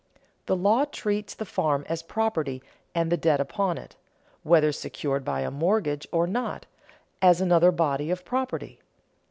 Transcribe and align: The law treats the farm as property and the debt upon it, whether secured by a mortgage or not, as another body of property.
The 0.47 0.55
law 0.57 0.85
treats 0.85 1.35
the 1.35 1.45
farm 1.45 1.85
as 1.87 2.01
property 2.01 2.63
and 2.95 3.11
the 3.11 3.17
debt 3.17 3.39
upon 3.39 3.77
it, 3.77 3.95
whether 4.41 4.71
secured 4.71 5.23
by 5.23 5.41
a 5.41 5.51
mortgage 5.51 6.07
or 6.11 6.25
not, 6.25 6.65
as 7.21 7.39
another 7.39 7.71
body 7.71 8.09
of 8.09 8.25
property. 8.25 8.79